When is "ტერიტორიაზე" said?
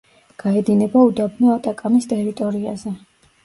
2.17-2.99